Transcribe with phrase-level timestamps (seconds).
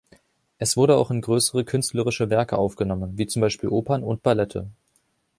[0.57, 4.67] Es wurde auch in größere künstlerische Werke aufgenommen, wie zum Beispiel Opern und Ballette.